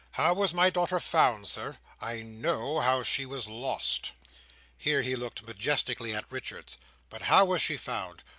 [0.13, 1.77] How was my daughter found, Sir?
[1.99, 4.13] I know how she was lost."
[4.75, 6.75] Here he looked majestically at Richards.
[7.11, 8.23] "But how was she found?